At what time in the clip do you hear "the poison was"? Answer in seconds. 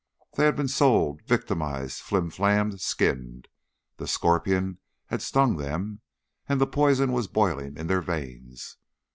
6.59-7.27